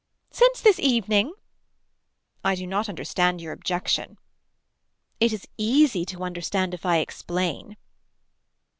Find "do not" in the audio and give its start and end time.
2.55-2.89